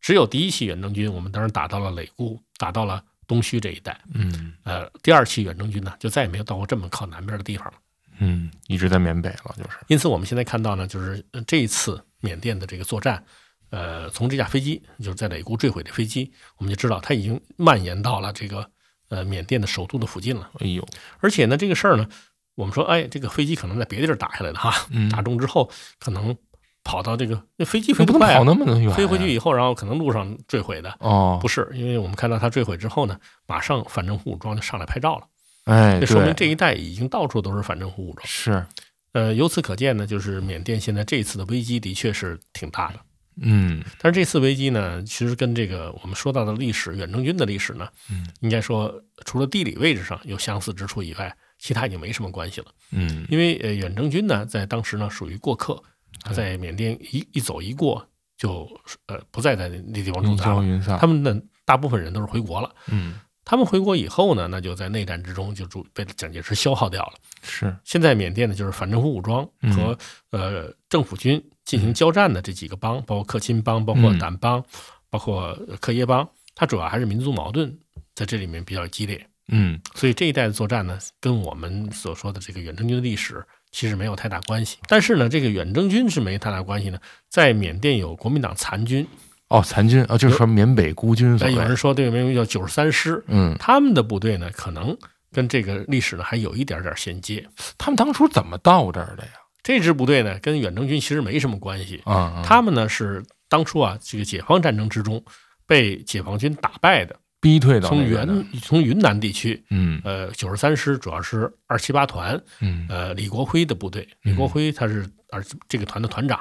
[0.00, 3.98] 只有第一期远征军，我们当时打到了累固，打到了东区这一带。
[4.14, 7.74] 嗯呃，第二期远征军呢，就再也没有到过这么靠南边的地方了。
[8.18, 13.24] 嗯，一直在缅北了，就是，因此，我们现在看到呢，就是呃这一次缅甸的这个作战，
[13.70, 18.70] 呃，从这架飞机就是在累固坠毁的飞机，我们就知道它已经蔓延到了这个
[19.08, 20.50] 呃缅甸的首都的附近了。
[20.60, 20.86] 哎呦，
[21.18, 22.06] 而且呢，这个事儿呢，
[22.54, 26.36] 我们说，哎，这个飞机可能在别的地儿打下来的哈，嗯打中之后可能
[26.84, 30.94] 跑到这个那飞机飞你不能跑得快啊，那么远呀，飞回去以后，然后可能路上坠毁的。
[31.00, 35.26] 哦，不是，因为我们看到它坠毁之后呢，马上反政府武装就上来拍照了，
[35.64, 38.26] 哎，这说明这一带已经到处都是反政府武装。
[38.26, 38.64] 是，
[39.12, 42.94] 呃，由此可见呢，就是缅甸现在这一次的危机的确是挺大的。
[43.40, 48.92] 嗯但是这次危机呢，其实跟这个我们说到的历史远征军的历史呢，嗯应该说
[49.24, 52.66] 除了地理位置上有相似之处以外，其他已经没什么关系了。
[52.90, 55.82] 嗯因为呃，远征军呢，在当时呢属于过客，
[56.22, 58.06] 他在缅甸一一走一过，
[58.36, 58.68] 就
[59.06, 60.98] 呃不再在那地方驻扎了。
[60.98, 62.74] 他们的大部分人都是回国了。
[62.88, 67.14] 嗯他们回国以后呢，那就在内战之中就主被蒋介石消耗掉了。
[67.42, 69.98] 是，现在缅甸呢，就是反政府武装嗯和、
[70.30, 74.64] 呃政府军进行交战的这几个邦，包括克钦邦、包括嗯掸邦、
[75.10, 77.76] 包括克耶邦，它主要还是民族矛盾
[78.14, 79.26] 在这里面比较激烈。
[79.48, 84.78] 嗯所以这一代的作战呢，跟我们所说的这个远征军的历史其实没有太大关系。
[84.86, 86.98] 但是呢，这个远征军是没太大关系呢。
[87.28, 89.04] 在缅甸有国民党残军，
[89.48, 94.96] 哦，残军啊，就是说缅北孤军所哎，有人说这个名字叫九十三师，嗯，他们的部队呢，可能
[95.32, 97.44] 跟这个历史呢还有一点点衔接。
[97.76, 99.32] 他们当初怎么到这儿的呀？
[99.62, 102.00] 这支部队呢，跟远征军其实没什么关系。
[102.04, 105.22] 啊，啊他们呢是当初啊，这个解放战争之中
[105.66, 110.00] 被解放军打败的，逼退到从云从云南地区，嗯。
[110.04, 112.86] 呃，九十三师主要是二七八团，嗯。
[112.88, 116.38] 呃，李国辉的部队，李国辉他是而这个团的团长，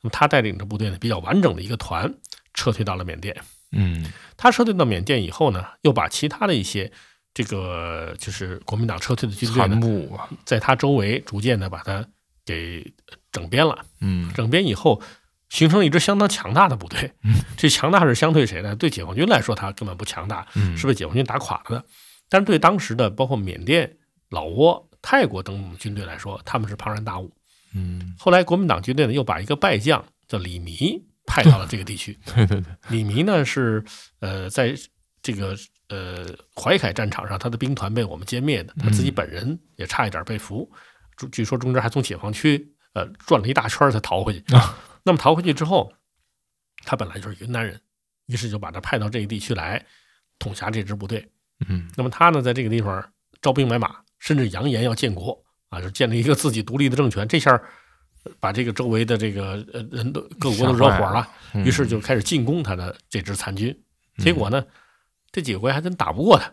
[0.00, 2.14] 那么他带领着部队呢比较完整的一个团
[2.54, 3.36] 撤退到了缅甸。
[3.72, 4.06] 嗯。
[4.36, 6.90] 他撤退到缅甸以后呢，又把其他的一些
[7.34, 12.06] 这个就是国民党撤退的军队残呢，部啊，在他周围逐渐的把他
[12.46, 12.88] 给
[13.32, 13.84] 整编了。
[14.00, 14.32] 嗯。
[14.32, 15.02] 整编以后，
[15.54, 17.12] 形成了一支相当强大的部队。
[17.56, 18.74] 这强大是相对谁呢？
[18.74, 21.84] 对解放军来说，他根本不强大，嗯是被解放军打垮了的。
[22.28, 23.96] 但是对当时的包括缅甸、
[24.30, 27.32] 老挝、泰国等等军队来说，他们是庞然大物。
[27.72, 32.18] 嗯，后来国民党军队呢，又把一个败将叫李弥派到了这个地区。
[32.34, 33.84] 对对对，李弥呢是
[34.18, 34.74] 呃，在
[35.22, 35.56] 这个
[35.88, 40.68] 呃淮海战场上，他的兵团被我们歼灭的，他自己本人也差一点被俘，
[41.16, 44.54] 据据说中间还从解放区呃转了一大圈才逃回去。
[44.56, 45.92] 啊那么逃回去之后，
[46.84, 47.80] 他本来就是云南人，
[48.26, 49.84] 于是就把他派到这个地区来
[50.38, 51.30] 统辖这支部队。
[51.68, 57.28] 嗯那么他呢，在这个地方招兵买马，甚至扬言要建国啊，就建立一个自己独立的政权。
[57.28, 57.60] 这下
[58.40, 63.78] 把这个周围的这个呃人都各国都惹火了，嗯于是就开始进攻他的这支残军。
[64.16, 64.64] 结果呢，
[65.30, 66.50] 这几个国家还真打不过他，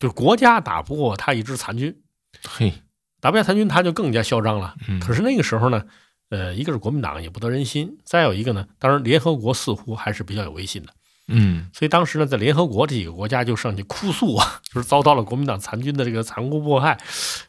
[0.00, 2.02] 就是国家打不过他一支残军，
[2.48, 2.72] 嘿，
[3.20, 4.74] 打不下残军，他就更加嚣张了。
[4.88, 5.86] 嗯可是那个时候呢，
[6.28, 10.92] 呃，一个是国民党也不得人心，再有一个呢，当然联合国似乎还是比较有威信的。
[11.28, 16.96] 嗯所以当时呢，在联合国这几个国家就上去哭诉啊， 就是遭到了国民党残军的这个残酷迫害，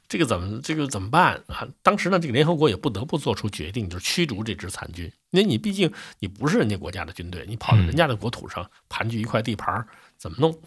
[0.08, 1.68] 这个怎么这个怎么办啊？
[1.84, 9.88] 当时呢，这个联合国也不得不做出决定，就是驱逐这支残军，因为你毕竟你不是人家国家的军队，你跑到人家的国土上盘踞一块地盘儿，
[10.18, 10.60] 怎么弄？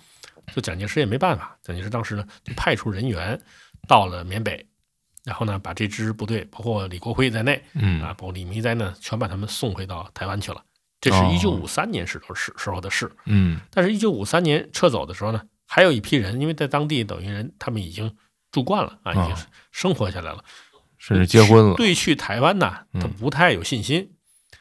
[0.55, 3.40] 就蒋介石也没办法，蒋介石当时呢就派出人员
[3.88, 4.64] 到了缅北，
[5.30, 8.02] 然后呢，把这支部队，包括李国辉在内，嗯。
[8.02, 10.60] 啊，包括李弥在内，全把他们送回到台湾去了。
[11.00, 11.30] 这是哦。
[11.32, 13.08] 一九五三年时候时时候的事。
[13.26, 13.60] 嗯。
[13.70, 18.12] 但是，一九五三年撤走的时候呢，还有一批人，因为在当地等于人他们已经
[18.50, 19.36] 住惯了啊，已经哦
[19.70, 20.44] 生活下来了，
[20.98, 24.10] 甚至结婚了，对去台湾呢，他嗯不太有信心，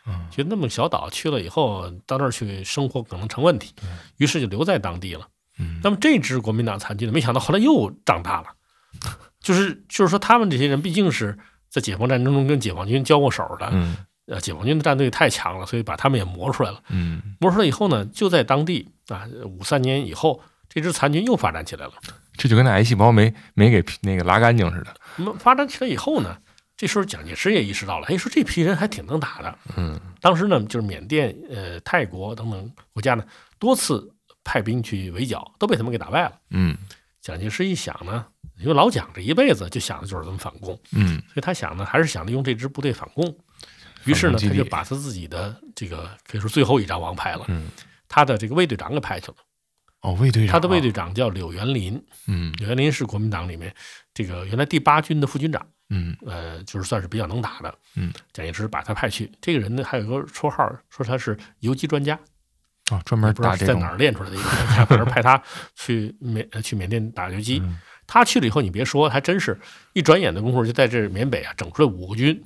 [0.06, 0.28] 嗯。
[0.30, 3.74] 觉得那么小岛去了以后，到那儿去生活可能成问题，
[4.18, 5.28] 于是就留在当地了。
[5.58, 5.80] 嗯。
[5.84, 8.48] 那么这支国民党残军呢，没想到后来又长大了，
[9.42, 11.38] 就是就是说他们这些人毕竟是
[11.70, 13.96] 在解放战争中跟解放军交过手的，嗯
[14.28, 16.82] 呃，解放军的战队太强了，所以把他们也磨出来了。
[16.90, 21.94] 嗯磨出来以后呢，就在当地啊，五三年以后，这支残军又发展起来了。
[22.38, 26.38] 这就跟那癌细胞没没给那个拉干净似的，那么发展起来以后呢，
[26.78, 29.58] 这时候蒋介石也意识到了，哎，说这批人还挺能打的。
[29.76, 33.24] 嗯当时呢，就是缅甸、呃泰国等等国家呢，
[33.58, 36.34] 多次派兵去围剿，都被他们给打败了。
[36.52, 36.78] 嗯
[37.20, 38.26] 蒋介石一想呢，
[38.60, 43.36] 因为老蒋这一辈子就想的就是怎么反攻，嗯所以他想呢，还是想利用这支部队反攻。
[44.06, 47.68] 于是呢，他就把他自己的这个可以说最后一张王牌了，嗯，
[48.08, 49.36] 他的这个卫队长给派去了。
[50.02, 53.76] 哦，卫队长，他的卫队，长叫柳元林，嗯柳元林是国民党里面
[54.14, 57.78] 这个原来第八军的副军长，嗯呃，就是算是比较能打的。
[57.96, 59.30] 嗯，蒋介石把他派去。
[59.42, 62.18] 这个人呢，还有一个绰号，说他是游击专家，
[62.90, 65.44] 啊，专门打这在哪儿练出来的一个专家，反正派他
[65.76, 67.60] 去缅呃去缅甸打游击。
[67.60, 67.78] 嗯
[68.12, 69.56] 他去了以后，你别说，还真是
[69.94, 72.44] 一转眼的功夫，就在这缅北啊整出来五个军。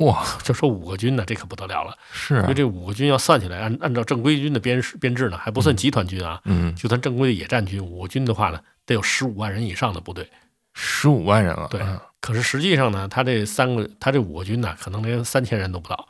[0.00, 1.96] 哇，就说五个军呢，这可不得了了。
[2.12, 2.42] 是啊。
[2.42, 10.28] 因为，这五个军要算起来，按按照正规军的编制编制呢，还不算集团军啊，嗯，就算正规的野战军，五个军的话呢，得有十五万人以上的部队。
[10.74, 16.08] 十五万人了，对嗯可是实际上呢，他这三个，他这五个军呢，可能连三千人都不到，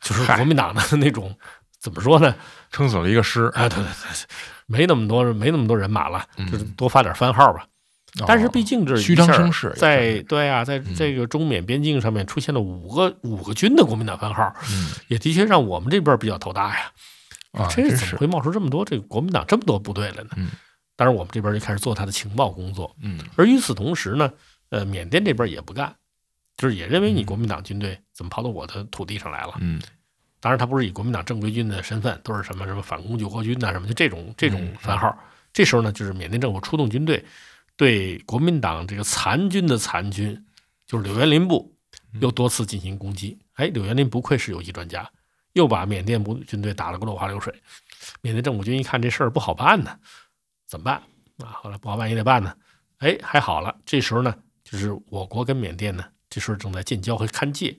[0.00, 1.34] 就是国民党的那种
[1.80, 2.34] 怎么说呢？
[2.70, 4.26] 撑死了一个师，啊，对对对，
[4.66, 6.50] 没那么多，没那么多人马了，嗯。
[6.50, 7.66] 就是多发点番号吧。
[8.26, 16.92] 但是毕竟这虚张声势在对啊，在嗯这个中缅边境上面出现了五个五个军的国民党番号，嗯也的确让我们这边比较头大呀。
[17.52, 20.30] 啊，这真是，怎么会冒出这么多这个国民党这么多部队来呢？
[20.36, 20.50] 嗯
[20.96, 24.30] 当然，我们这边就开始做他的情报工作，嗯而与此同时呢，
[24.68, 25.94] 呃，缅甸这边也不干，
[26.56, 29.54] 就是也认为你国民党军队怎么跑到我的土地上来了？
[29.60, 29.80] 嗯
[30.40, 35.16] 当然，他不是以国民党正规军的身份，都是什么什么反攻救国军呐、什么就这种这种嗯番号。
[35.52, 37.24] 这时候呢，就是缅甸政府出动军队，
[37.80, 40.44] 对国民党这个残军的残军，
[40.86, 41.74] 就是柳园林部，
[42.12, 43.38] 嗯又多次进行攻击。
[43.54, 45.10] 哎，柳园林不愧是游击专家，
[45.54, 47.54] 又把缅甸部军队打了个落花流水。
[48.20, 49.96] 缅甸政府军一看这事儿不好办呢，
[50.66, 50.96] 怎么办
[51.38, 51.56] 啊？
[51.62, 52.54] 后来不好办也得办呢。
[52.98, 57.74] 哎，还好了，这时候呢，就是我国跟缅甸呢，这时候正在建交和勘界。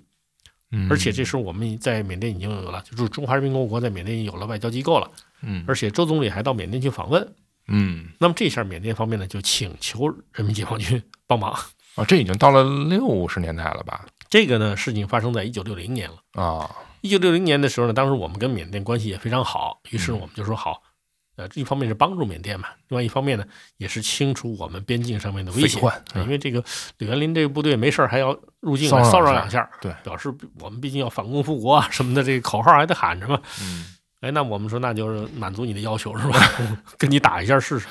[0.72, 5.12] 嗯，而且这时候我们在缅甸已经有了，就是中华人民共和国在缅甸已经有了外交机构了，
[5.44, 7.36] 嗯而且周总理还到缅甸去访问。
[7.71, 11.51] 嗯那么这下缅甸方面呢，就请求人民解放军 帮忙。
[11.95, 14.05] 啊，这已经到了六十年代了吧？
[14.29, 16.41] 这个呢，事情发生在一九六零年了。
[16.41, 16.69] 啊，
[17.01, 20.81] 一九六零年的时候呢，当时我们跟缅甸关系也非常好，于是我们就说好，
[21.36, 23.43] 呃，一方面是帮助缅甸嘛，另外一方面呢，
[23.75, 25.81] 也是清除我们边境上面的危险
[26.15, 26.63] 因为这个
[26.97, 33.41] 李元林这个部队没事儿还要入境骚扰两下，对表示我们毕竟要反攻复国啊什么的，这个口号还得喊着嘛。
[33.62, 36.39] 嗯哎，那我们说那就是满足你的要求是吧？
[36.97, 37.88] 跟你打一下试试。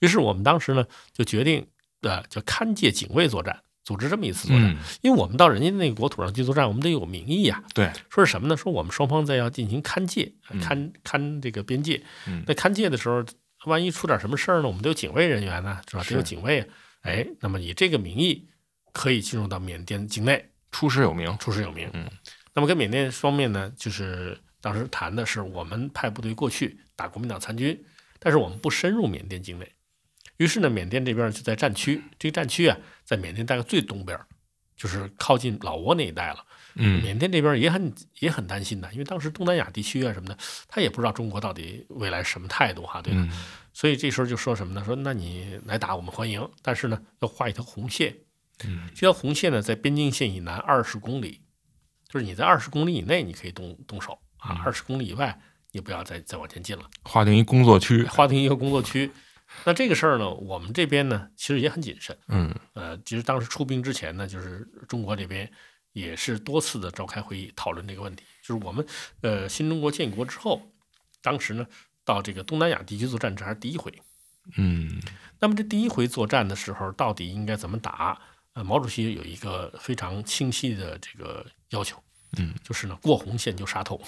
[0.00, 1.66] 于是我们当时呢就决定，
[2.00, 4.70] 呃，叫勘界警卫作战，组织这么一次作战。
[4.70, 8.56] 嗯，因为我们到人家那个国土上去作战，我们得有名义呀、对，说是什么呢？
[8.56, 12.02] 说我们双方在要进行勘界，嗯勘勘这个边界。
[12.26, 13.22] 嗯那勘界的时候，
[13.66, 14.68] 万一出点什么事儿呢？
[14.68, 16.02] 我们得有警卫人员呢，是吧？
[16.02, 16.66] 是得有警卫。
[17.02, 18.48] 哎，那么以这个名义
[18.94, 21.90] 可以进入到缅甸境内，出师有名，出师有名。
[21.92, 22.08] 嗯，
[22.54, 27.84] 那么跟缅甸方面呢，就是当时谈的是我们派部队过去打国民党残军，
[28.18, 29.70] 但是我们不深入缅甸境内。
[30.38, 34.18] 于是呢，缅甸这边就在战区，这个战区啊，在缅甸大概最东边，
[34.74, 36.42] 就是靠近老挝那一带了。
[36.76, 43.20] 嗯缅甸这边也很也很担心的，因为当时东南亚地区啊什么的，他也不知道中国到底未来什么态度哈，对吧？
[43.20, 43.30] 嗯
[43.74, 44.82] 所以这时候就说什么呢？
[44.82, 48.16] 说那你来打我们欢迎，但是呢要画一条红线，
[48.64, 51.42] 嗯这条红线呢在边境线以南二十公里，
[52.08, 55.40] 就是你在二十公里以内你可以动动手啊，二十公里以外
[55.72, 59.10] 你不要再再往前进了，划定一工作区，划定一个工作区。
[59.64, 65.50] 那这个事儿呢，我们这边呢其实也很谨慎，嗯呃，其实当时出兵之前呢，就是中国这边
[65.92, 68.24] 也是多次的召开会议讨论这个问题。
[68.42, 68.84] 就是我们
[69.22, 70.60] 呃新中国建国之后，
[71.22, 71.66] 当时呢
[72.04, 73.92] 到这个东南亚地区作战，这还是第一回。
[74.56, 75.00] 嗯
[75.40, 78.20] 那么这第一回作战的时候，到底应该怎么打？
[78.54, 82.02] 呃，毛主席有一个非常清晰的这个要求，
[82.38, 84.00] 嗯，就是呢过红线就杀头，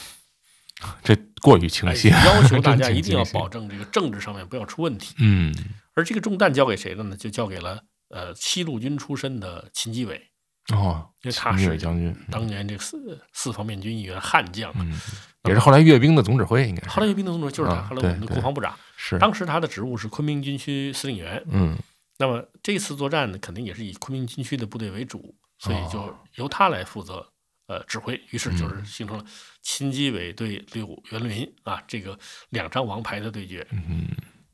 [1.03, 5.15] 这过于清哎晰，要求大家一定要保证这个政治上面不要出问题。
[5.19, 5.55] 嗯。
[5.95, 7.17] 而这个重担交给谁了呢？
[7.17, 10.31] 就交给了呃西路军出身的秦基伟，
[10.75, 14.93] 哦，因为他是将军，当年这四四方面军一员悍将，嗯，
[15.45, 16.91] 也是后来阅兵的总指挥，应该是。
[16.91, 21.43] 后来阅兵的总指挥就是他，啊后来我们的国防部长，是，当时他的职务是昆明军区司令员。
[21.51, 21.75] 嗯。
[22.19, 27.27] 那么这次作战呢，肯定也是以昆明军区的部队为主，所以就哦由他来负责
[27.69, 28.85] 呃指挥，于是就是嗯。
[28.85, 29.25] 形成了
[29.67, 32.17] 秦基伟对柳元林啊这个
[32.51, 33.67] 两张王牌的对决。
[33.73, 34.07] 嗯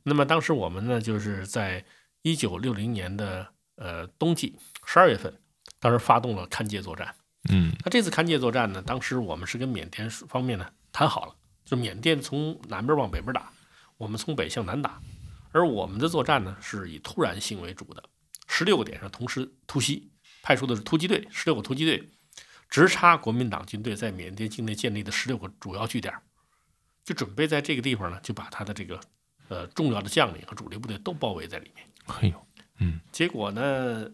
[0.02, 1.84] 那么当时我们呢，就是在
[2.22, 3.46] 一九六零年的
[3.76, 5.38] 呃冬季十二月份，
[5.78, 7.14] 当时发动了勘界作战。
[7.50, 13.52] 嗯那这次勘界作战呢，当时我们是跟缅甸方面呢谈好了，就缅甸从南边往北边打，
[13.98, 14.98] 我们从北向南打，
[15.52, 18.02] 而我们的作战呢是以突然性为主的，
[18.48, 20.10] 十六个点上同时突袭，
[20.42, 22.10] 派出的是突击队，十六个突击队，
[22.72, 26.14] 直插国民党军队在缅甸境内建立的十六个主要据点，
[27.04, 28.98] 就准备在这个地方呢，就把他的这个
[29.48, 31.86] 呃重要的将领和主力部队都包围在里面。
[32.06, 32.46] 哎呦，
[33.12, 34.06] 结果呢，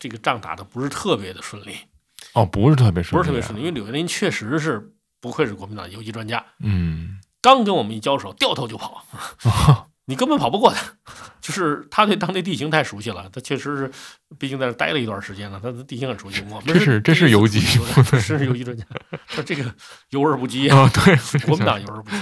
[0.00, 1.76] 这个仗打得不是特别的顺利，
[2.32, 9.06] 哦，不是特别顺利，不是特别顺利，因为柳元林确实是不愧是国民党游击专家，嗯刚跟我们一交手，掉头就跑，
[10.06, 10.80] 你根本跑不过他。
[11.42, 13.90] 就是他对当地地形太熟悉了，他确实是，
[14.38, 16.40] 毕竟在这待了一段时间了，他的地形很熟悉。
[16.48, 18.84] 我们这是这是游击第一次出去游真是游击专家，
[19.26, 19.74] 他这个
[20.10, 20.78] 游而不击啊。
[20.78, 22.16] 哦，对，国民党游而不击。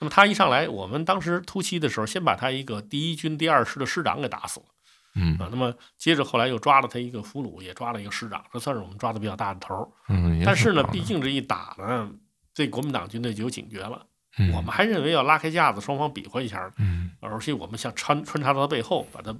[0.00, 4.66] 那么他一上来，我们当时突袭的时候，先把他一个第一军第二师的师长给打死了
[5.14, 5.46] 嗯啊。
[5.48, 9.92] 那么接着后来又抓了他一个俘虏，也抓了一个师长，这算是我们抓的比较大的头。
[10.08, 12.10] 嗯，也但是呢，毕竟这一打呢，
[12.52, 14.04] 这国民党军队就有警觉了。
[14.38, 19.34] 嗯我们还认为要拉开架子，双方比划一下，嗯而且我们想穿穿插到他背后，把他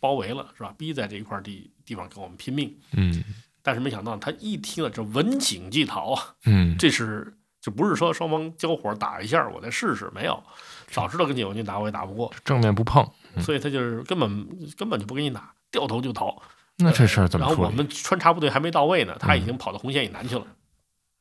[0.00, 0.74] 包围了，是吧？
[0.76, 2.74] 逼在这一块地地方跟我们拼命。
[2.92, 3.22] 嗯
[3.62, 10.42] 但是没想到他一听了这文景即逃啊，嗯这是就不是说双方交火打一下，我再试试，没有，
[10.88, 13.02] 早知道跟解放军打我也打不过，正面不碰，
[13.34, 16.42] 嗯所以他就是根本根本就不跟你打，掉头就逃。
[16.76, 17.46] 那这事儿怎么？
[17.46, 20.46] 然后我们穿插部队还没到位呢，他已经跑到红线以南去了。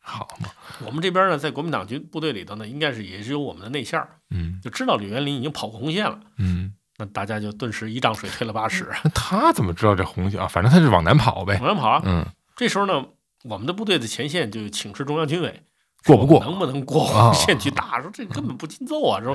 [0.06, 0.50] 好嘛，
[0.86, 10.46] 我们这边呢，在国民党军部队里头呢，应该是也是有我们的内线儿，嗯就知道李元林已经跑过红线了，嗯，那大家就顿时一丈水退了八尺，那他怎么知道这红线啊？
[10.48, 12.02] 反正他是往南跑呗，往南跑啊。
[12.04, 12.26] 嗯，
[12.58, 13.06] 这时候呢，
[13.46, 15.64] 我们的部队的前线就请示中央军委，
[16.06, 18.02] 过不过能不能过啊红线去打？
[18.02, 19.22] 说这根本不禁揍啊！
[19.22, 19.34] 说，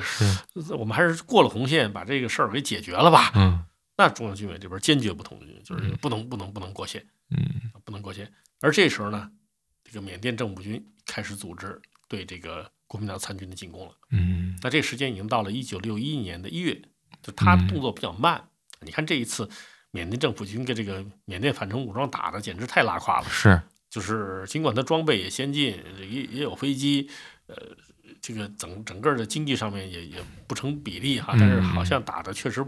[0.76, 3.32] 我们还是过了红线，把这个事儿给解决了吧？
[3.34, 3.64] 嗯
[4.00, 8.30] 那中央军委这边坚决不同意，就是嗯不能不能不能过线，嗯不能过线。
[8.60, 9.28] 而这时候呢，
[9.90, 13.92] 这个缅甸政府军开始组织对这个国民党参军的进攻了。
[14.10, 16.78] 嗯那这个时间已经到了一九六一年的一月，
[17.22, 18.42] 就他嗯动作比较慢。
[18.80, 19.48] 你看这一次，
[19.92, 23.28] 缅甸政府军跟这个缅甸反政武装打的简直太拉胯了。
[23.30, 27.08] 是，就是尽管他装备也先进，也也有飞机，
[27.46, 27.56] 呃，
[28.20, 32.64] 这个整整个的经济上面也也不成比例哈，但是好像打的确实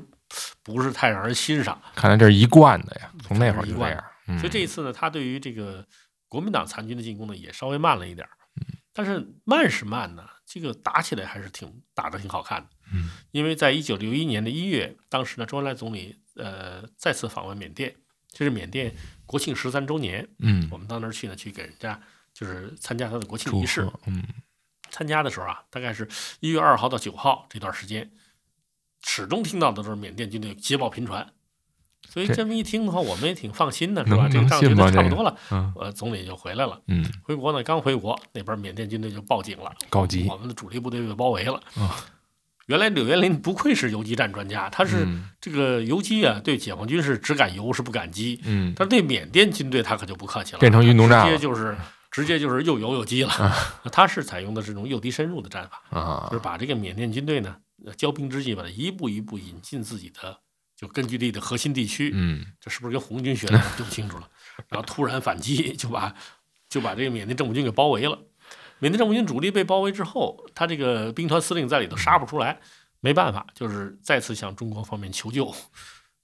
[0.62, 1.80] 不是太让人欣赏。
[1.94, 5.84] 看来这是一贯的呀，从那会儿就这样，嗯所以这一次呢，他对于这个
[6.30, 8.26] 国民党残军的进攻呢，也稍微慢了一点
[8.92, 12.68] 但是慢是慢呢，这个打起来还是挺打得挺好看的。
[12.92, 17.94] 嗯因为在一九六一年的一月，当时呢，周恩来总理呃再次访问缅甸，
[18.28, 18.94] 这是缅甸
[19.26, 22.00] 国庆十三周年，嗯我们到那儿去呢，去给人家
[22.32, 23.88] 就是参加他的国庆仪式。
[24.90, 26.08] 参加的时候啊，大概是
[26.40, 28.10] 一月二号到九号这段时间，
[29.02, 31.32] 始终听到的都是缅甸军队捷报频传。
[32.10, 34.28] 所以这这么一听的话，我们也挺放心的，是吧？
[34.28, 36.80] 这个能仗觉得差不多了，嗯呃，总理就回来了。
[36.88, 41.62] 嗯，回国呢，刚回国，那边缅甸军队就报警了，告急我们的主力部队被包围了。
[41.76, 41.96] 啊
[42.66, 48.40] 原来柳元林不愧是游击战专家，他是嗯这个游击啊，对解放军是只敢游，是不敢击。
[48.44, 51.76] 嗯，但是对缅甸军队他可就不客气了，变成运动战直接就是
[52.12, 53.32] 直接就是又游又击了。
[53.90, 60.38] 他是采用的这种诱敌深入的战法，啊就是把这个缅甸军队呢，呃骄兵之际，把它一步一步引进自己的
[60.80, 62.12] 就根据地的核心地区。
[62.14, 64.28] 嗯这是不是跟红军学的就不清楚了。
[64.68, 66.14] 然后突然反击，就把
[66.68, 68.18] 就把这个缅甸政府军给包围了。
[68.78, 72.60] 缅甸政府军主力被包围之后，他这个兵团司令在里头杀不出来，
[73.00, 75.54] 没办法，就是再次向中国方面求救。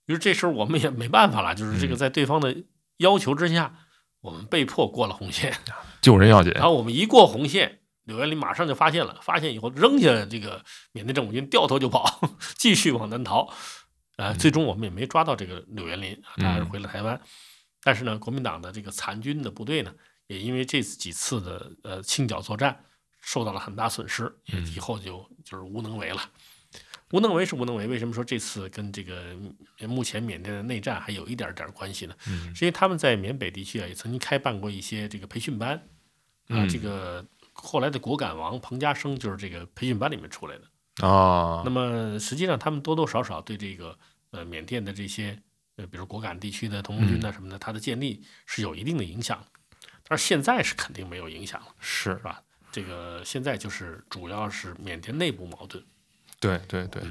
[0.07, 2.57] 于是这时候我们也没办法了，就是这个在对方的
[2.99, 3.75] 要求之下，
[4.21, 5.55] 我们被迫过了红线。
[6.01, 12.21] 救人要紧，然后我们一过红线，柳元林马上就发现了，发现以后扔下这个缅甸政府军，掉头就跑，
[12.57, 13.53] 继续往南逃。
[14.17, 17.21] 呃，最终我们也没抓到这个柳元林，他还是回了台湾。
[17.83, 19.95] 但是呢，国民党的这个残军的部队呢，
[20.27, 22.85] 也因为这几次的呃清剿作战，
[23.21, 26.31] 受到了很大损失，也以后就就是无能为了。
[27.13, 29.37] 无能为是无能为，为什么说这次跟这个
[29.79, 32.17] 呃目前缅甸的内战还有一点点关系呢？
[32.27, 35.85] 嗯是因为他们在缅北地区啊，也曾经开办过一些这个培训班，啊，
[36.49, 40.65] 嗯这个后来的果敢王彭家声就是这个培训班里面出来的。
[41.03, 43.97] 啊那，么实际上他们多多少少对这个
[44.31, 45.39] 呃缅甸的这些
[45.77, 49.45] 呃，比如果敢地区的同盟军呐什么的，它的建立是有一定的影响。
[50.09, 52.41] 但是现在是肯定没有影响了，是是吧？
[52.71, 55.83] 这个现在就是主要是缅甸内部矛盾。
[56.39, 57.03] 对对对，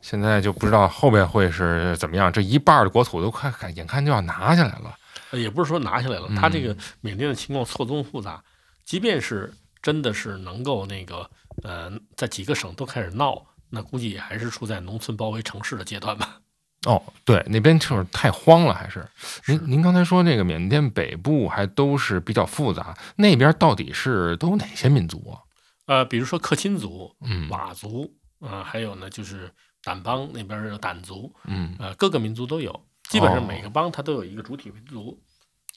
[0.00, 2.32] 现在就不知道后边会是怎么样。
[2.32, 4.96] 这一半的国土都快看，眼看就要拿下来了。
[5.30, 8.42] 呃也不是说拿下来了，他这个缅甸的情况错综复杂，
[8.84, 9.52] 即便是
[9.82, 11.28] 真的是能够那个
[11.62, 16.40] 呃，在几个省都开始闹，那估计也还是处在农村包围城市的阶段吧。
[16.86, 19.04] 哦，对，那边就是太荒了，还是
[19.46, 25.42] 您您刚才说那个缅甸北部还都是比较复杂，那边到底是都有哪些民族啊？
[25.86, 29.52] 呃，比如说克钦族、嗯佤族啊、还有呢就是
[29.82, 35.20] 掸邦那边有掸族，嗯呃，各个民族都有，基本上哦每个邦它都有一个主体民族，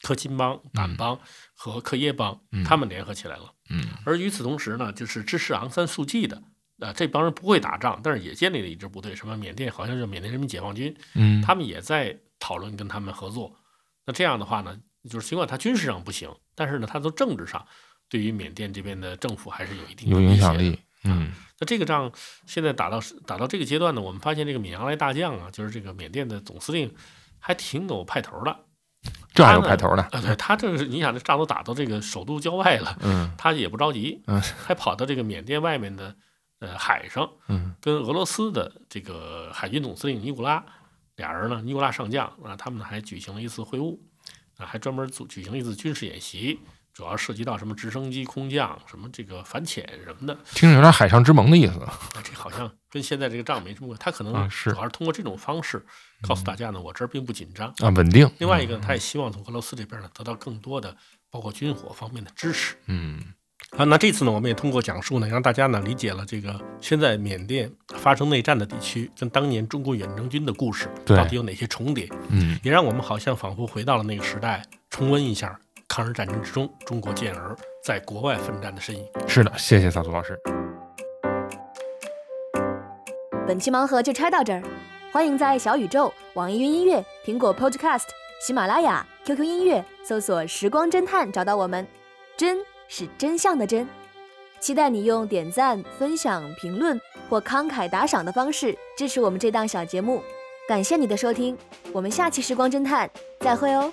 [0.04, 1.20] 克钦邦、掸邦
[1.56, 3.52] 和克耶邦，嗯他们联合起来了。
[3.72, 3.86] 嗯。
[4.06, 6.44] 而与此同时呢，就是支持昂山素季的，
[6.80, 13.56] 啊，这帮人不会打仗，但是也建立了一支部队，什么缅甸好像是缅甸人民解放军，嗯，他们也在讨论跟他们合作。
[14.06, 14.78] 那这样的话呢，
[15.10, 17.66] 就是尽管他军事上不行，但是呢，他从政治上
[18.10, 20.78] 对于缅甸这边的政府还是有一定影响力。
[21.04, 21.32] 嗯。
[21.60, 22.12] 那这个仗
[22.48, 26.92] 现在打到打到这个阶段呢，我们发现这个闽阳来大将啊，就是这个缅甸的总司令，
[27.38, 28.60] 还挺有派头的
[29.34, 30.04] 这还有派头呢。
[30.12, 30.22] 啊。
[30.22, 36.16] 对他这是你想这仗都打到这个首都郊外了，嗯他也不着急，嗯还跑到这个缅甸外面的
[36.60, 40.64] 呃海上，嗯跟俄罗斯的这个海军总司令尼古拉
[41.16, 43.98] 俩人呢，尼古拉上将啊，他们还举行了一次会晤
[44.58, 46.60] 啊，还专门组举行了一次军事演习，
[46.94, 50.38] 主要涉及到什么直升机空降、什么这个反潜什么的。
[50.54, 51.80] 听着有点海上之盟的意思。
[51.80, 55.84] 啊，这好像跟现在这个仗没什么关系，他可能主要是通过这种方式
[56.28, 57.68] 告诉大家呢，我这儿并不紧张。
[57.80, 58.30] 啊，稳定。
[58.40, 60.96] 另外一个呢，他也希望从俄罗斯这边呢得到更多的
[61.30, 62.76] 包括军火方面的支持。
[62.88, 63.20] 嗯
[63.78, 75.58] 啊，那这次呢，我们也通过讲述呢，让大家呢理解了这个现在缅甸发生内战的地区跟当年中国远征军的故事到底有哪些重叠，嗯也让我们好像仿佛回到了那个时代，重温一下
[75.94, 79.06] 抗日战争之中中国健儿在国外奋战的身影。
[79.28, 80.40] 是的，谢谢萨祖老师。
[83.46, 84.64] 本期盲盒就拆到这儿，
[85.12, 88.06] 欢迎在小宇宙、网易云音乐、苹果 Podcast、
[88.40, 91.86] 喜马拉雅、QQ 音乐搜索“时光侦探”找到我们。
[92.38, 93.86] 真是真相的真，
[94.62, 96.98] 期待你用点赞、分享、评论
[97.30, 100.24] 或慷慨打赏的方式支持我们这档小节目。
[100.70, 101.58] 感谢你的收听，
[101.92, 103.12] 我们下期时光侦探
[103.42, 103.92] 再会哦。